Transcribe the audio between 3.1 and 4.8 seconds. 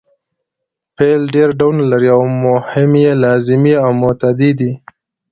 لازمي او متعدي دي.